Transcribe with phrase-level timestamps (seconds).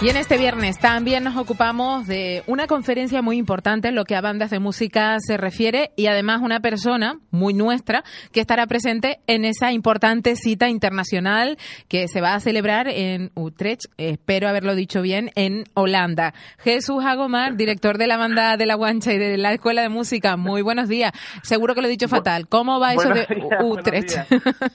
[0.00, 4.14] Y en este viernes también nos ocupamos de una conferencia muy importante en lo que
[4.14, 9.18] a bandas de música se refiere y además una persona muy nuestra que estará presente
[9.26, 15.02] en esa importante cita internacional que se va a celebrar en Utrecht, espero haberlo dicho
[15.02, 16.32] bien, en Holanda.
[16.58, 20.36] Jesús Agomar, director de la banda de la Guancha y de la Escuela de Música,
[20.36, 21.10] muy buenos días.
[21.42, 22.46] Seguro que lo he dicho fatal.
[22.46, 23.26] ¿Cómo va eso de
[23.64, 24.16] Utrecht?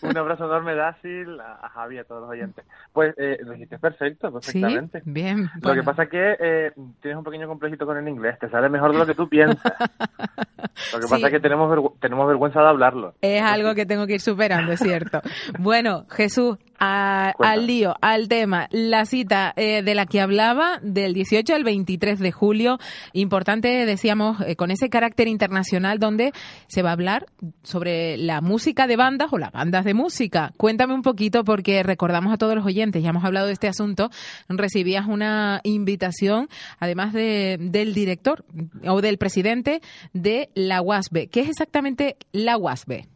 [0.02, 2.66] Un abrazo enorme, Dácil, a Javi, a todos los oyentes.
[2.94, 5.02] Pues eh, lo perfecto, perfectamente.
[5.04, 5.50] Bien.
[5.62, 8.70] Lo que pasa es que eh, tienes un pequeño complejito con el inglés, te sale
[8.70, 9.74] mejor de lo que tú piensas.
[10.94, 13.16] lo que pasa es que tenemos, tenemos vergüenza de hablarlo.
[13.20, 15.22] Es algo que tengo que ir superando, es cierto.
[15.60, 21.56] bueno, Jesús, al lío, al tema, la cita eh, de la que hablaba del 18
[21.56, 22.80] al 23 de julio,
[23.14, 26.34] importante, decíamos, eh, con ese carácter internacional donde
[26.68, 27.28] se va a hablar
[27.64, 30.54] sobre la música de bandas o las bandas de música.
[30.58, 34.10] Cuéntame un poquito porque recordamos a todos los oyentes, ya hemos hablado de este asunto,
[34.50, 38.46] recibías una invitación, además de, del director
[38.86, 39.82] o del presidente
[40.14, 41.30] de la UASB.
[41.30, 43.13] ¿Qué es exactamente la UASB?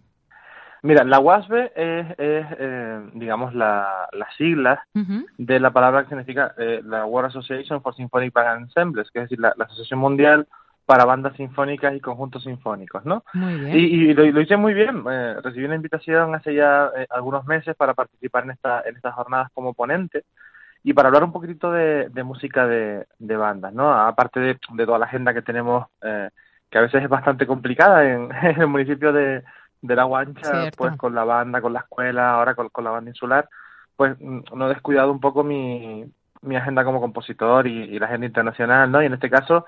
[0.83, 4.80] Mira, la WASB es, eh, digamos, la, las siglas
[5.38, 9.25] de la palabra que significa eh, la World Association for Symphonic Band Ensembles, que es
[9.25, 10.48] decir, la, Asociación Mundial
[10.86, 13.23] para Bandas Sinfónicas y Conjuntos Sinfónicos, ¿no?
[13.33, 13.75] Muy bien.
[13.75, 15.03] Y, lo, hice muy bien.
[15.09, 19.50] Eh, recibí una invitación hace ya algunos meses para participar en, esta, en estas jornadas
[19.53, 20.23] como ponente
[20.83, 23.92] y para hablar un poquitito de, música de, de, bandas, ¿no?
[23.94, 28.30] Aparte de, toda la agenda que tenemos, que a veces es bastante complicada en
[28.61, 29.44] el municipio de
[29.87, 33.49] de la guancha, pues con la banda, con la escuela, ahora con, la banda insular,
[33.95, 36.05] pues no he descuidado un poco mi,
[36.42, 39.02] mi agenda como compositor y, la agenda internacional, ¿no?
[39.02, 39.65] Y en este caso,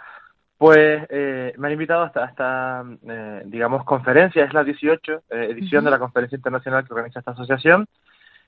[0.58, 5.86] pues eh, me han invitado hasta, hasta eh, digamos, conferencia, es la 18 eh, edición
[5.86, 7.88] de la conferencia internacional que organiza esta asociación,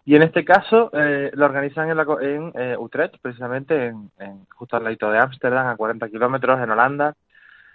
[0.04, 4.46] y en este caso eh, lo organizan en, la, en eh, Utrecht, precisamente en, en,
[4.56, 7.16] justo al lado de Ámsterdam, a 40 kilómetros, en Holanda,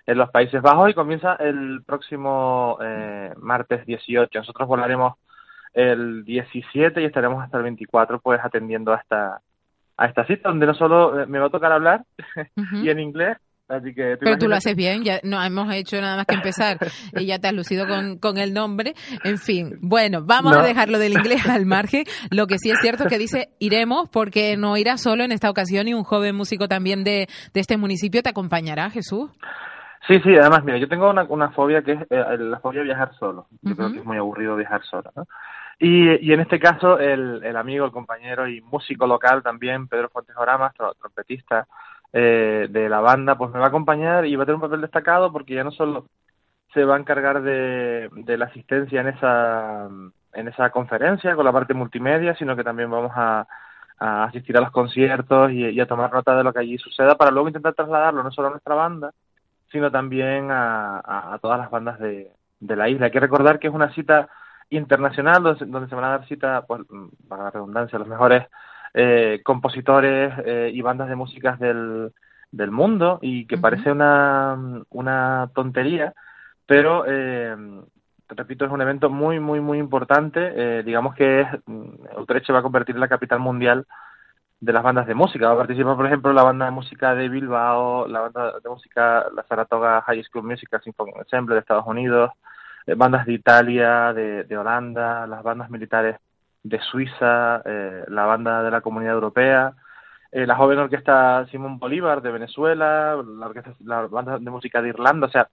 [0.06, 4.38] en los Países Bajos y comienza el próximo eh, martes 18.
[4.38, 5.14] Nosotros volaremos
[5.74, 9.40] el 17 y estaremos hasta el 24 pues atendiendo a esta,
[9.96, 12.04] a esta cita donde no solo eh, me va a tocar hablar
[12.72, 13.36] y en inglés,
[13.68, 16.78] Así que, Pero tú lo haces bien, ya no hemos hecho nada más que empezar
[17.16, 18.94] y ya te has lucido con, con el nombre.
[19.24, 22.04] En fin, bueno, vamos a dejarlo del inglés al margen.
[22.30, 25.50] Lo que sí es cierto es que dice iremos porque no irá solo en esta
[25.50, 29.30] ocasión y un joven músico también de, de este municipio te acompañará, Jesús.
[30.06, 32.86] Sí, sí, además, mira, yo tengo una, una fobia que es eh, la fobia de
[32.86, 33.46] viajar solo.
[33.62, 35.26] Yo creo que es muy aburrido viajar solo, ¿no?
[35.78, 40.08] Y, y en este caso, el, el amigo, el compañero y músico local también, Pedro
[40.08, 41.66] Fuentes Oramas, trompetista
[42.12, 44.80] eh, de la banda, pues me va a acompañar y va a tener un papel
[44.80, 46.06] destacado porque ya no solo
[46.72, 49.88] se va a encargar de, de la asistencia en esa,
[50.32, 53.46] en esa conferencia con la parte multimedia, sino que también vamos a,
[53.98, 57.16] a asistir a los conciertos y, y, a tomar nota de lo que allí suceda
[57.16, 59.12] para luego intentar trasladarlo no solo a nuestra banda,
[59.70, 63.06] sino también a, todas las bandas de, la isla.
[63.06, 64.28] Hay que recordar que es una cita
[64.70, 66.82] internacional donde, se van a dar cita, pues,
[67.28, 68.44] para la redundancia, los mejores
[68.94, 72.12] eh, compositores eh, y bandas de músicas del,
[72.50, 76.14] del mundo y que parece una, una tontería,
[76.66, 77.54] pero eh,
[78.28, 80.82] repito, es un evento muy, muy, muy importante.
[80.82, 81.48] digamos que es,
[82.16, 83.86] Utrecht se va a convertir en la capital mundial
[84.60, 85.52] de las bandas de música.
[85.52, 90.02] Va por ejemplo, la banda de música de Bilbao, la banda de música, la Saratoga
[90.02, 92.30] High School Musical Symphony Ensemble de Estados Unidos,
[92.86, 96.16] eh, bandas de Italia, de, de, Holanda, las bandas militares
[96.62, 99.74] de Suiza, eh, la banda de la Comunidad Europea,
[100.32, 104.88] eh, la joven orquesta Simón Bolívar de Venezuela, la, orquesta, la banda de música de
[104.88, 105.48] Irlanda, o sea,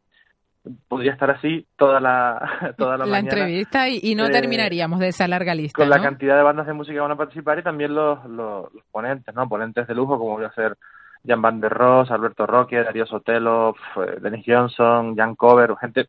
[0.88, 5.54] podría estar así toda la toda la, la entrevista y, no terminaríamos de esa larga
[5.54, 8.24] lista con la cantidad de bandas de música que van a participar y también los,
[8.26, 10.78] los, ponentes no ponentes de lujo como voy a ser
[11.26, 13.76] Jan Van der Ross Alberto Roque Darío Sotelo
[14.22, 16.08] Dennis Johnson Jan Cover gente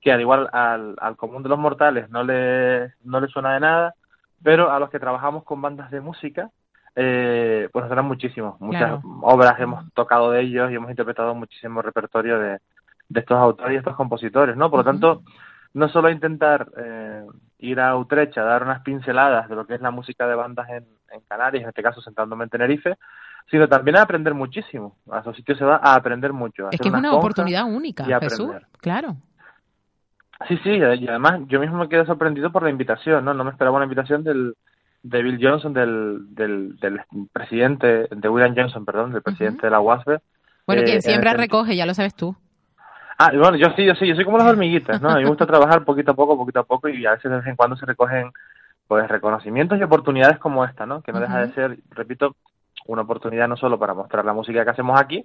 [0.00, 3.60] que al igual al, al común de los mortales no le no le suena de
[3.60, 3.94] nada
[4.42, 6.50] pero a los que trabajamos con bandas de música
[6.96, 8.56] eh, pues nos suenan muchísimo.
[8.60, 12.58] Muchas obras hemos tocado de ellos y hemos interpretado muchísimo repertorio de
[13.10, 14.70] de estos autores y estos compositores, ¿no?
[14.70, 15.22] Por lo tanto,
[15.74, 17.24] no solo intentar eh,
[17.58, 20.68] ir a Utrecht a dar unas pinceladas de lo que es la música de bandas
[20.70, 22.96] en, en Canarias, en este caso sentándome en Tenerife,
[23.50, 24.96] sino también a aprender muchísimo.
[25.10, 26.68] A esos sitios se va a aprender mucho.
[26.70, 29.16] es que es una oportunidad única, Jesús, claro.
[30.48, 33.34] Sí, sí, y además yo mismo me quedé sorprendido por la invitación, ¿no?
[33.34, 34.54] No me esperaba una invitación del,
[35.02, 39.80] de Bill Johnson, del, del, del presidente, de William Johnson, perdón, del presidente de la
[39.80, 40.18] UASB.
[40.66, 42.34] Bueno, quien eh, siempre recoge, ya lo sabes tú.
[43.22, 45.10] Ah, bueno, yo sí, yo sí, yo soy como las hormiguitas, ¿no?
[45.10, 47.36] A mí me gusta trabajar poquito a poco, poquito a poco, y a veces de
[47.36, 48.32] vez en cuando se recogen,
[48.88, 51.02] pues, reconocimientos y oportunidades como esta, ¿no?
[51.02, 52.34] Que no deja de ser, repito,
[52.86, 55.22] una oportunidad no solo para mostrar la música que hacemos aquí,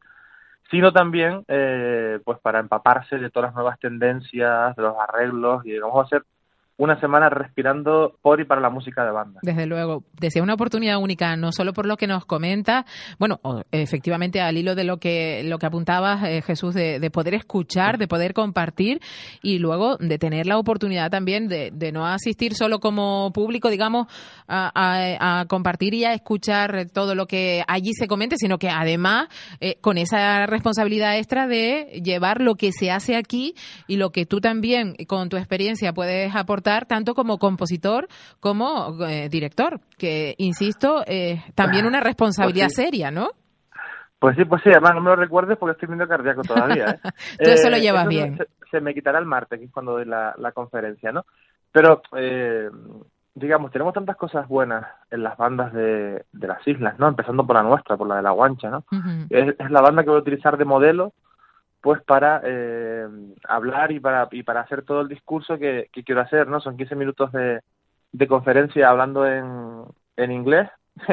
[0.69, 5.71] sino también eh, pues para empaparse de todas las nuevas tendencias, de los arreglos y
[5.71, 6.23] digamos va a ser
[6.77, 9.39] una semana respirando por y para la música de banda.
[9.43, 12.85] Desde luego, desea una oportunidad única, no solo por lo que nos comenta,
[13.17, 13.39] bueno,
[13.71, 18.07] efectivamente al hilo de lo que lo que apuntabas, eh, Jesús, de, poder escuchar, de
[18.07, 18.99] poder compartir
[19.41, 24.07] y luego de tener la oportunidad también de, no asistir solo como público, digamos,
[24.47, 29.27] a, compartir y a escuchar todo lo que allí se comente, sino que además
[29.61, 33.53] eh, con esa responsabilidad extra de llevar lo que se hace aquí
[33.87, 38.07] y lo que tú también con tu experiencia puedes aportar tanto como compositor
[38.39, 43.29] como eh, director, que, insisto, eh, también una responsabilidad pues seria, ¿no?
[44.19, 46.85] Pues sí, pues sí, además no me lo recuerdes porque estoy viendo cardíaco todavía.
[46.85, 46.99] ¿eh?
[47.43, 48.39] Tú eso lo llevas bien.
[48.71, 51.25] Se, me quitará el martes, que es cuando doy la, conferencia, ¿no?
[51.71, 52.01] Pero,
[53.35, 57.07] digamos, tenemos tantas cosas buenas en las bandas de, de, las islas, ¿no?
[57.07, 58.85] Empezando por la nuestra, por la de la Guancha, ¿no?
[59.29, 61.13] es, es, la banda que voy a utilizar de modelo
[61.85, 63.07] pues para eh,
[63.47, 66.59] hablar y para, y para hacer todo el discurso que, quiero hacer, ¿no?
[66.59, 67.61] Son 15 minutos de,
[68.11, 69.83] de conferencia hablando en,
[70.17, 70.67] en inglés,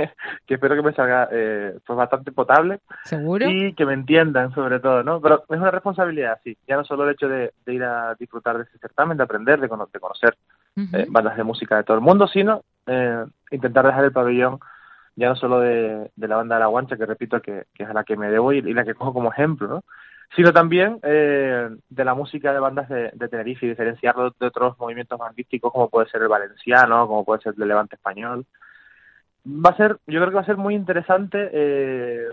[0.46, 2.80] que espero que me salga eh, pues bastante potable.
[3.04, 3.50] ¿Seguro?
[3.50, 5.20] Y que me entiendan sobre todo, ¿no?
[5.20, 6.56] Pero es una responsabilidad, sí.
[6.66, 9.68] Ya no solo el hecho de, ir a disfrutar de ese certamen, de aprender, de,
[9.68, 10.38] conocer
[10.74, 12.62] eh, bandas de música de todo el mundo, sino
[13.50, 14.58] intentar dejar el pabellón
[15.16, 17.90] ya no solo de, de la banda de la guancha, que repito que, que es
[17.90, 19.84] a la que me debo y, y la que cojo como ejemplo, ¿no?
[20.34, 25.18] Sino también eh, de la música de bandas de, Tenerife y diferenciarlo de otros movimientos
[25.18, 28.46] bandísticos como puede ser el valenciano, como puede ser el Levante español.
[29.46, 32.28] Va a ser, yo creo que va a ser muy interesante eh,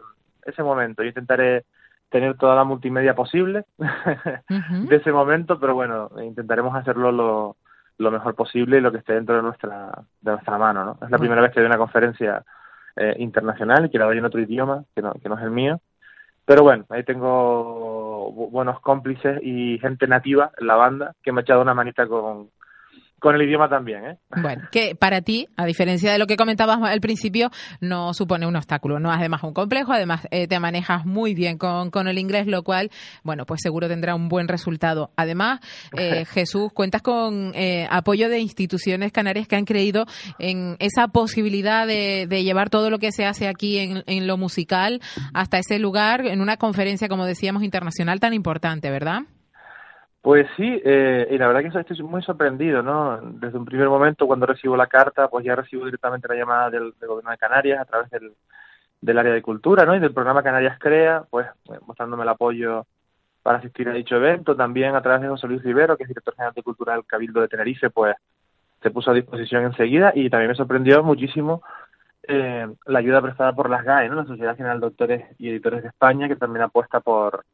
[0.45, 1.03] ese momento.
[1.03, 1.65] Yo intentaré
[2.09, 7.57] tener toda la multimedia posible de ese momento, pero bueno, intentaremos hacerlo lo,
[7.97, 9.91] lo, mejor posible y lo que esté dentro de nuestra,
[10.21, 10.85] de nuestra mano.
[10.85, 11.05] ¿no?
[11.05, 12.43] Es la primera vez que doy una conferencia
[12.95, 15.51] eh, internacional y que la doy en otro idioma que no, que no es el
[15.51, 15.81] mío
[16.49, 21.43] pero bueno, ahí tengo buenos cómplices y gente nativa en la banda que me ha
[21.43, 22.49] echado una manita con,
[23.19, 24.17] con el idioma también, ¿eh?
[24.41, 27.51] Bueno, que para ti, a diferencia de lo que comentabas al principio,
[27.81, 31.57] no supone un obstáculo, no es además un complejo, además eh, te manejas muy bien
[31.57, 32.89] con, con, el inglés, lo cual,
[33.23, 35.11] bueno, pues seguro tendrá un buen resultado.
[35.15, 35.59] Además,
[35.97, 40.05] eh, Jesús, cuentas con eh, apoyo de instituciones canarias que han creído
[40.37, 44.37] en esa posibilidad de, de llevar todo lo que se hace aquí en, en lo
[44.37, 45.01] musical
[45.33, 49.23] hasta ese lugar, en una conferencia, como decíamos, internacional tan importante, ¿verdad?
[50.21, 53.19] Pues sí, eh, y la verdad que estoy muy sorprendido, ¿no?
[53.21, 56.93] Desde un primer momento, cuando recibo la carta, pues ya recibo directamente la llamada del,
[56.99, 58.33] Gobierno de Canarias a través del,
[58.99, 59.95] del área de cultura, ¿no?
[59.95, 62.85] Y del programa Canarias Crea, pues eh, mostrándome el apoyo
[63.43, 64.57] para asistir a dicho evento.
[64.57, 67.39] También a través de José Luis Rivero, que es director general de Cultura del Cabildo
[67.39, 68.15] de Tenerife, pues
[68.81, 71.61] se puso a disposición enseguida y también me sorprendió muchísimo
[72.27, 74.15] eh, la ayuda prestada por las GAE, ¿no?
[74.15, 77.45] La Sociedad General de Doctores y Editores de España, que también apuesta por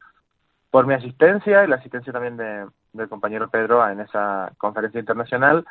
[0.76, 5.64] por mi asistencia y la asistencia también de, del compañero Pedro en esa conferencia internacional,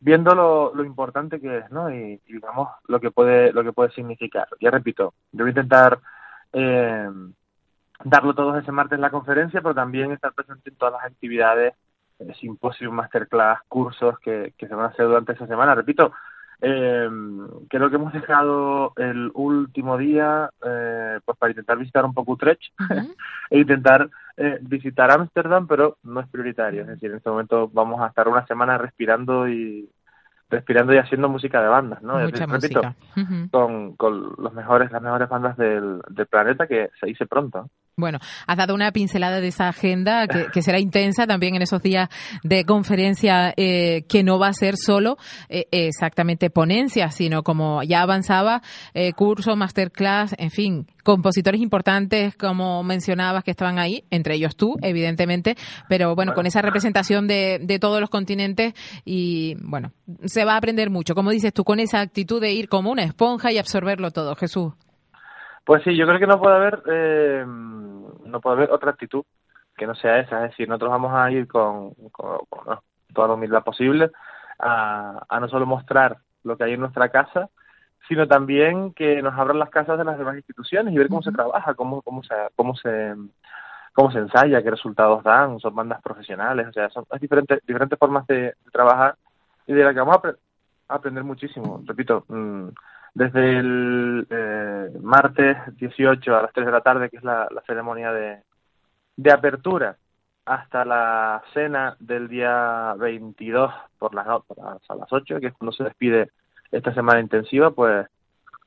[0.00, 1.90] viendo lo, lo importante que es, ¿no?
[1.90, 4.48] Y, digamos lo que puede lo que puede significar.
[4.58, 6.00] Ya repito, yo voy a intentar
[6.54, 7.06] eh,
[8.02, 11.74] darlo todos ese martes en la conferencia, pero también estar presente en todas las actividades,
[12.20, 15.74] eh, simposios, masterclass, cursos que, que se van a hacer durante esa semana.
[15.74, 16.12] Repito,
[16.60, 17.08] eh,
[17.68, 22.72] creo que hemos dejado el último día eh, pues para intentar visitar un poco Utrecht
[23.50, 26.82] e intentar eh, visitar Ámsterdam, pero no es prioritario.
[26.82, 29.88] Es decir, en este momento vamos a estar una semana respirando y
[30.48, 32.18] respirando y haciendo música de bandas, ¿no?
[32.20, 32.80] Mucha repito,
[33.50, 37.68] con, con los mejores, las mejores bandas del, del planeta que se dice pronto.
[37.98, 42.10] Bueno, has dado una pincelada de esa agenda que, será intensa también en esos días
[42.42, 45.16] de conferencia, eh, que no va a ser solo
[45.48, 48.60] eh, exactamente ponencia, sino como ya avanzaba,
[48.92, 54.76] eh, curso, masterclass, en fin, compositores importantes, como mencionabas, que estaban ahí, entre ellos tú,
[54.82, 55.56] evidentemente,
[55.88, 58.74] pero bueno, con esa representación de, de todos los continentes
[59.06, 59.92] y bueno,
[60.26, 63.04] se va a aprender mucho, como dices tú, con esa actitud de ir como una
[63.04, 64.74] esponja y absorberlo todo, Jesús.
[65.66, 69.24] Pues sí, yo creo que no puede haber, eh, no puede haber otra actitud
[69.76, 70.44] que no sea esa.
[70.44, 71.92] Es decir, nosotros vamos a ir con,
[73.12, 74.12] toda la humildad posible,
[74.60, 77.50] a, a no solo mostrar lo que hay en nuestra casa,
[78.06, 81.32] sino también que nos abran las casas de las demás instituciones y ver cómo se
[81.32, 83.14] trabaja, cómo, cómo se, cómo se
[83.92, 88.26] cómo se ensaya, qué resultados dan, son bandas profesionales, o sea, son diferentes, diferentes formas
[88.26, 89.16] de, trabajar
[89.66, 90.34] y de la que vamos a,
[90.94, 91.82] aprender muchísimo.
[91.84, 92.68] Repito, mm,
[93.16, 98.12] desde el eh, martes 18 a las 3 de la tarde, que es la, ceremonia
[98.12, 98.42] de,
[99.16, 99.96] de apertura,
[100.44, 105.54] hasta la cena del día 22 por las, por las, a las 8, que es
[105.54, 106.30] cuando se despide
[106.70, 108.06] esta semana intensiva, pues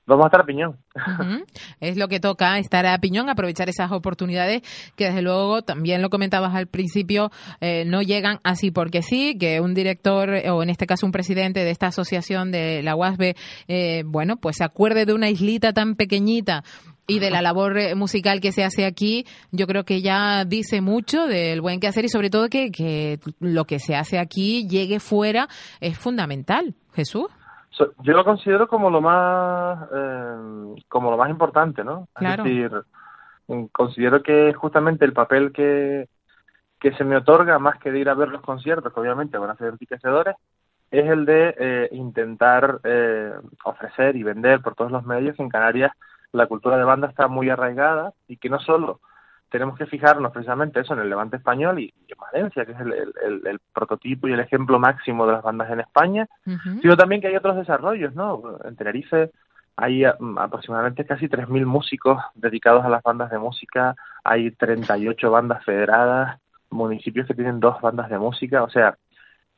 [0.09, 0.77] vamos a estar a piñón.
[1.79, 4.61] Es lo que toca, estar a piñón, aprovechar esas oportunidades
[4.95, 9.61] que desde luego, también lo comentabas al principio, eh, no llegan así porque sí, que
[9.61, 13.35] un director o en este caso un presidente de esta asociación de la UASB,
[13.67, 16.63] eh, bueno, pues se acuerde de una islita tan pequeñita
[17.09, 20.79] y de la labor eh, musical que se hace aquí, yo creo que ya dice
[20.79, 24.67] mucho del buen que hacer y sobre todo que, que lo que se hace aquí
[24.67, 25.49] llegue fuera
[25.81, 26.75] es fundamental.
[26.93, 27.27] Jesús
[28.01, 32.71] yo lo considero como lo más eh, como lo más importante no es decir
[33.47, 36.07] mm, considero que justamente el papel que
[36.79, 39.49] que se me otorga más que de ir a ver los conciertos que obviamente van
[39.49, 40.35] a ser enriquecedores
[40.91, 43.31] es el de eh, intentar eh,
[43.63, 45.91] ofrecer y vender por todos los medios en Canarias.
[46.31, 48.99] La cultura de banda está muy arraigada y que no solo
[49.49, 53.59] tenemos que fijarnos precisamente eso en el Levante español y, en Valencia, que es el,
[53.73, 56.27] prototipo y el ejemplo máximo de las bandas en España,
[56.81, 58.57] sino también que hay otros desarrollos, ¿no?
[58.63, 59.31] En Tenerife
[59.75, 65.63] hay mm, aproximadamente casi 3.000 músicos dedicados a las bandas de música, hay 38 bandas
[65.63, 66.39] federadas,
[66.69, 68.97] municipios que tienen dos bandas de música, o sea,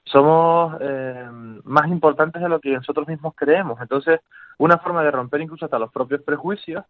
[0.06, 1.28] somos eh,
[1.64, 3.80] más importantes de lo que nosotros mismos creemos.
[3.82, 4.20] Entonces,
[4.58, 6.86] una forma de romper incluso hasta los propios prejuicios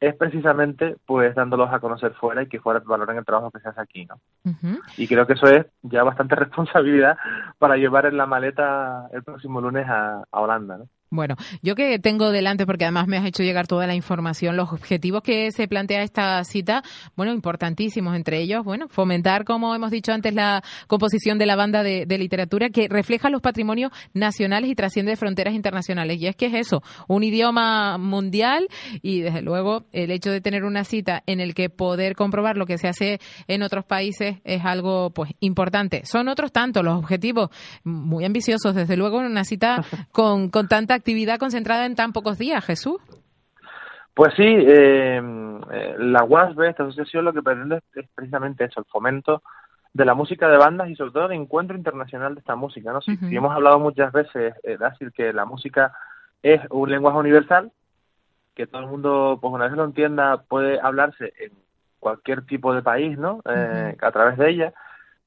[0.00, 3.68] es precisamente pues dándolos a conocer fuera y que fuera valoren el trabajo que se
[3.68, 4.18] hace aquí, ¿no?
[4.96, 7.18] Y creo que eso es ya bastante responsabilidad
[7.58, 10.88] para llevar en la maleta el próximo lunes a, a Holanda, ¿no?
[11.12, 14.72] Bueno, yo que tengo delante, porque además me has hecho llegar toda la información, los
[14.72, 16.84] objetivos que se plantea esta cita,
[17.16, 21.82] bueno, importantísimos, entre ellos, bueno, fomentar, como hemos dicho antes, la composición de la banda
[21.82, 26.20] de, literatura que refleja los patrimonios nacionales y trasciende fronteras internacionales.
[26.20, 28.68] Y es que es eso, un idioma mundial
[29.02, 32.66] y desde luego el hecho de tener una cita en el que poder comprobar lo
[32.66, 36.02] que se hace en otros países es algo, pues, importante.
[36.04, 37.50] Son otros tantos los objetivos
[37.82, 42.38] muy ambiciosos, desde luego, en una cita con, con tanta actividad concentrada en tan pocos
[42.38, 42.98] días, Jesús.
[44.14, 45.20] Pues sí, eh,
[45.72, 49.42] eh la UASB, esta asociación, lo que pretende es precisamente eso, el fomento
[49.92, 52.92] de la música de bandas y sobre todo el encuentro internacional de esta música.
[52.92, 53.00] ¿no?
[53.00, 55.92] Si, hemos hablado muchas veces, eh, decir que la música
[56.42, 57.72] es un lenguaje universal,
[58.54, 61.52] que todo el mundo, pues una vez lo entienda, puede hablarse en
[61.98, 63.40] cualquier tipo de país, ¿no?
[63.44, 64.72] Eh, a través de ella.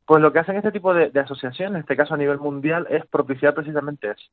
[0.06, 2.88] Pues lo que hacen este tipo de, de asociaciones, en este caso a nivel mundial,
[2.90, 4.30] es propiciar precisamente eso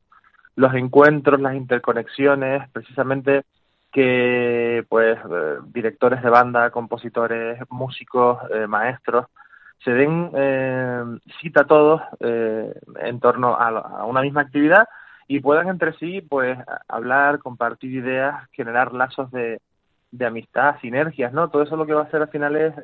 [0.56, 3.44] los encuentros, las interconexiones, precisamente
[3.92, 9.26] que pues eh, directores de banda, compositores, músicos, eh, maestros,
[9.84, 11.02] se den eh,
[11.40, 14.86] cita a todos en torno a, una misma actividad
[15.26, 19.60] y puedan entre sí pues hablar, compartir ideas, generar lazos de,
[20.10, 21.48] de amistad, sinergias, ¿no?
[21.48, 22.74] Todo eso lo que va a hacer al final es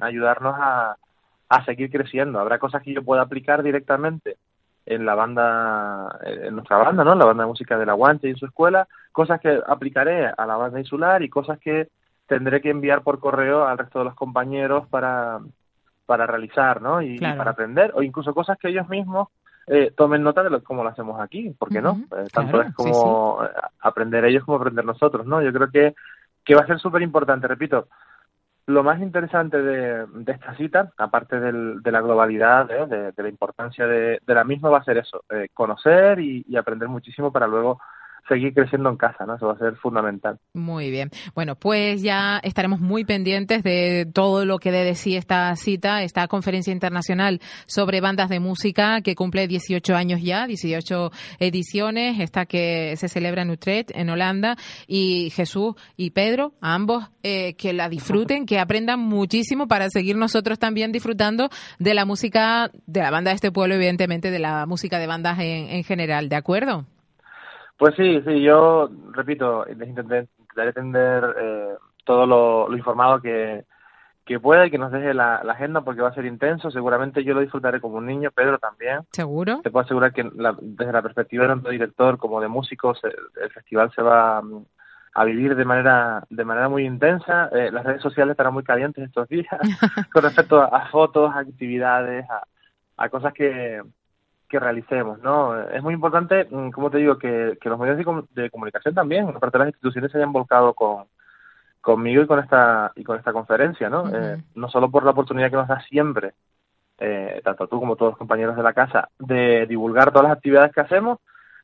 [0.00, 0.96] ayudarnos a,
[1.48, 2.38] a seguir creciendo.
[2.38, 4.36] Habrá cosas que yo pueda aplicar directamente
[4.86, 7.14] en la banda, en nuestra banda, ¿no?
[7.14, 10.46] La banda de música de la Guanche y en su escuela, cosas que aplicaré a
[10.46, 11.88] la banda insular y cosas que
[12.26, 15.40] tendré que enviar por correo al resto de los compañeros para,
[16.06, 17.02] para realizar, ¿no?
[17.02, 19.28] Y, para aprender, o incluso cosas que ellos mismos
[19.66, 22.00] eh, tomen nota de lo, cómo lo hacemos aquí, ¿por qué no?
[22.16, 23.40] Eh, tanto es como
[23.80, 25.42] aprender ellos como aprender nosotros, ¿no?
[25.42, 25.94] Yo creo que,
[26.44, 27.88] que va a ser súper importante, repito,
[28.66, 33.12] lo más interesante de, esta cita, aparte de la globalidad, ¿eh?
[33.16, 37.32] de, la importancia de, la misma, va a ser eso, eh, conocer y, aprender muchísimo
[37.32, 37.80] para luego
[38.28, 39.36] seguir creciendo en casa, ¿no?
[39.36, 40.38] Eso va a ser fundamental.
[40.54, 41.10] Muy bien.
[41.34, 46.02] Bueno, pues ya estaremos muy pendientes de todo lo que dé de sí esta cita,
[46.02, 52.46] esta conferencia internacional sobre bandas de música que cumple 18 años ya, 18 ediciones, esta
[52.46, 54.56] que se celebra en Utrecht, en Holanda,
[54.86, 60.58] y Jesús y Pedro, ambos, eh, que la disfruten, que aprendan muchísimo para seguir nosotros
[60.58, 64.98] también disfrutando de la música de la banda de este pueblo, evidentemente de la música
[64.98, 66.86] de bandas en, en general, ¿de acuerdo?
[67.76, 73.64] Pues sí, sí, yo repito, les intentaré atender eh, todo lo, informado que,
[74.24, 76.70] que pueda y que nos deje la, agenda porque va a ser intenso.
[76.70, 79.00] Seguramente yo lo disfrutaré como un niño, Pedro también.
[79.12, 79.60] ¿Seguro?
[79.62, 80.24] Te puedo asegurar que
[80.62, 84.64] desde la perspectiva tanto de director como de músicos, el, festival se va mm,
[85.12, 87.50] a vivir de manera de manera muy intensa.
[87.52, 89.46] Eh, las redes sociales estarán muy calientes estos días
[90.12, 92.42] con respecto a, fotos, a actividades, a,
[92.96, 93.82] a cosas que,
[94.48, 95.60] que realicemos, ¿no?
[95.60, 97.98] Es muy importante, mm, como te digo, que, los medios
[98.30, 101.04] de, comunicación también, aparte de las instituciones, se hayan volcado con
[101.80, 104.08] conmigo y con esta y con esta conferencia, ¿no?
[104.12, 106.34] Eh, no solo por la oportunidad que nos da siempre,
[106.98, 110.72] eh, tanto tú como todos los compañeros de la casa, de divulgar todas las actividades
[110.72, 111.20] que hacemos,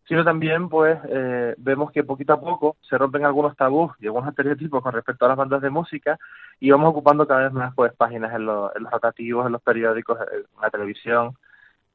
[0.07, 4.29] sino también pues eh, vemos que poquito a poco se rompen algunos tabús y algunos
[4.29, 6.19] estereotipos con respecto a las bandas de música
[6.61, 9.63] y vamos ocupando cada vez más pues páginas en, los, en los rotativos, en los
[9.63, 11.37] periódicos, en la televisión,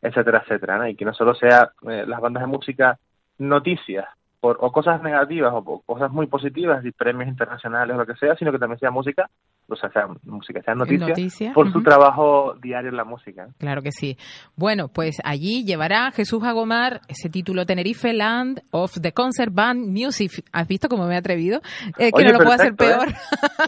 [0.08, 2.98] etcétera, etcétera, y que no solo sea eh, las bandas de música
[3.38, 4.08] noticias
[4.40, 8.52] o cosas negativas o, cosas muy positivas y premios internacionales o lo que sea, sino
[8.52, 9.30] que también sea música
[9.70, 13.50] o sea, música, sea noticia, por su trabajo diario en la música.
[13.58, 14.18] Claro que sí.
[14.56, 20.46] Bueno, pues allí llevará Jesús Agomar ese título Tenerife Land of the Concert Band Music.
[20.54, 21.62] ¿Has visto cómo me he atrevido?
[21.98, 23.10] Eh, que no lo puedo hacer peor.
[23.10, 23.16] ¿eh?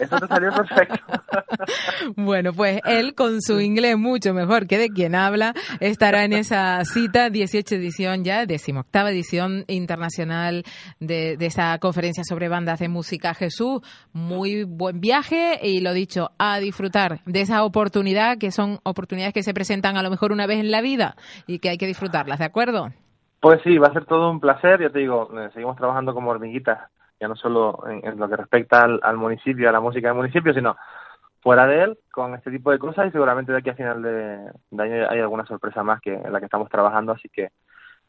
[0.00, 0.96] Eso te salió perfecto.
[2.16, 6.82] bueno, pues él con su inglés mucho mejor que de quien habla estará en esa
[6.84, 10.64] cita, 18 edición ya, decimoctava edición internacional
[10.98, 13.34] de, de esa conferencia sobre bandas de música.
[13.34, 19.34] Jesús, muy buen viaje y lo dicho, a disfrutar de esa oportunidad, que son oportunidades
[19.34, 21.16] que se presentan a lo mejor una vez en la vida
[21.46, 22.90] y que hay que disfrutarlas, ¿de acuerdo?
[23.40, 26.30] Pues sí, va a ser todo un placer, ya te digo, eh, seguimos trabajando como
[26.30, 26.78] hormiguitas,
[27.18, 30.76] ya no solo en, lo que respecta al, municipio, a la música del municipio, sino
[31.42, 34.82] fuera de él, con este tipo de cosas y seguramente de aquí a final de,
[34.82, 37.48] año hay alguna sorpresa más que en la que estamos trabajando, así que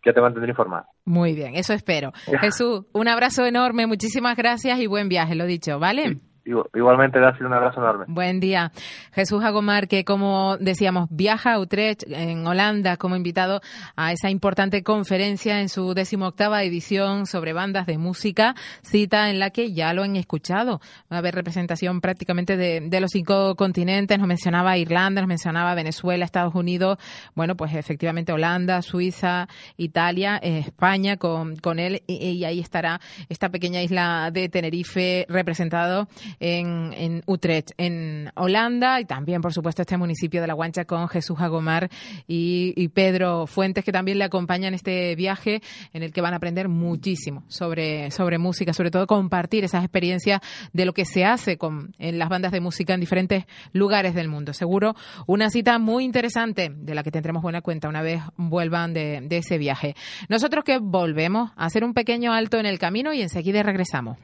[0.02, 0.88] que te mantendré informado.
[1.06, 2.12] Muy bien, eso espero.
[2.42, 6.18] Jesús, un abrazo enorme, muchísimas gracias y buen viaje, lo dicho, ¿vale?
[6.44, 8.06] Igualmente, sido un abrazo enorme.
[8.08, 8.72] Buen día.
[9.14, 13.62] Jesús Agomar, que como decíamos, viaja a Utrecht, en Holanda, como invitado
[13.96, 19.52] a esa importante conferencia en su decimoctava edición sobre bandas de música, cita en la
[19.52, 20.82] que ya lo han escuchado.
[21.12, 24.18] Va a haber representación prácticamente de, los cinco continentes.
[24.18, 26.98] Nos mencionaba Irlanda, nos mencionaba Venezuela, Estados Unidos.
[27.36, 32.02] Bueno, pues efectivamente Holanda, Suiza, Italia, España con, con él.
[32.08, 36.08] Y ahí estará esta pequeña isla de Tenerife representado
[36.40, 41.40] en, Utrecht, en Holanda, y también, por supuesto, este municipio de La Guancha con Jesús
[41.40, 41.90] Agomar
[42.28, 45.62] y, Pedro Fuentes, que también le acompañan este viaje
[45.94, 50.42] en el que van a aprender muchísimo sobre, sobre música, sobre todo compartir esas experiencias
[50.74, 54.28] de lo que se hace con, en las bandas de música en diferentes lugares del
[54.28, 54.54] mundo.
[54.54, 54.96] Seguro
[55.28, 59.38] una cita muy interesante de la que tendremos buena cuenta una vez vuelvan de, de
[59.38, 59.96] ese viaje.
[60.30, 64.18] Nosotros que volvemos a hacer un pequeño alto en el camino y enseguida regresamos.